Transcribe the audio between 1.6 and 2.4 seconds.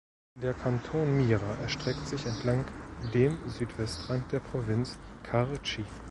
erstreckt sich